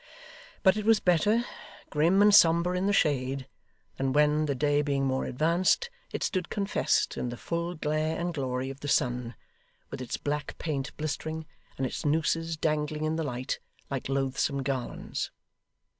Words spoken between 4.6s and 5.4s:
being more